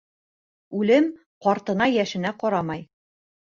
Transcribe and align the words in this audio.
Үлем 0.79 1.09
ҡартына-йәшенә 1.47 2.33
ҡарамай. 2.41 2.83